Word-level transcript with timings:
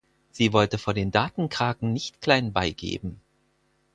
Sie 0.31 0.51
wollte 0.51 0.79
vor 0.79 0.95
den 0.95 1.11
Datenkraken 1.11 1.93
nicht 1.93 2.21
klein 2.21 2.53
bei 2.53 2.71
geben. 2.71 3.21